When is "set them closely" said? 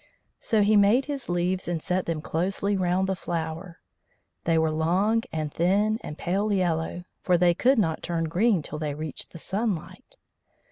1.79-2.75